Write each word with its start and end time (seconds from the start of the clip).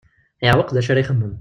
Yeɛweq 0.43 0.69
d 0.71 0.77
acu 0.79 0.89
ara 0.91 1.03
ixemmem. 1.03 1.29